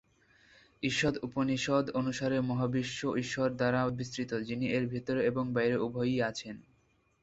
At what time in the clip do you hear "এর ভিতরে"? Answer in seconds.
4.71-5.21